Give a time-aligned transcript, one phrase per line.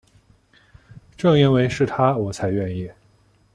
[1.15, 2.89] 正因为是他我才愿意